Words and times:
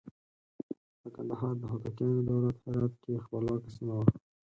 د 1.01 1.03
کندهار 1.15 1.53
د 1.59 1.63
هوتکیانو 1.71 2.27
دولت 2.31 2.57
هرات 2.65 2.93
کې 3.03 3.23
خپلواکه 3.25 3.69
سیمه 3.75 3.95
وه. 3.99 4.05